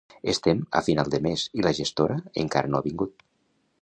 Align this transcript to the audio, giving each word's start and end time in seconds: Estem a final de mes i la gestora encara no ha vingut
Estem 0.33 0.61
a 0.79 0.81
final 0.87 1.11
de 1.15 1.19
mes 1.27 1.43
i 1.59 1.67
la 1.67 1.73
gestora 1.81 2.17
encara 2.45 2.73
no 2.73 2.81
ha 2.81 2.87
vingut 2.89 3.27